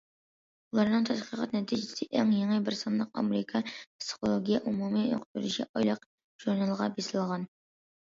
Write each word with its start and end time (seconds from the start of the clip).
ئۇلارنىڭ 0.75 1.03
تەتقىقات 1.07 1.51
نەتىجىسى 1.55 2.07
ئەڭ 2.21 2.31
يېڭى 2.35 2.57
بىر 2.69 2.77
سانلىق 2.79 3.11
ئامېرىكا« 3.21 3.61
پىسخولوگىيە 3.75 4.61
ئومۇمىي 4.71 5.13
ئۇقتۇرۇشى» 5.19 5.67
ئايلىق 5.69 6.09
ژۇرنىلىغا 6.45 6.89
بېسىلغان. 6.97 7.47